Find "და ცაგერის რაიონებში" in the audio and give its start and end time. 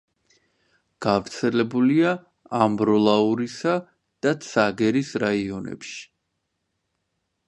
4.27-5.97